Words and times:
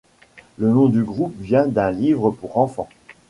Le 0.57 0.71
nom 0.71 0.89
du 0.89 1.03
groupe 1.03 1.39
vient 1.39 1.67
d'un 1.67 1.91
livre 1.91 2.31
pour 2.31 2.57
enfants. 2.57 2.89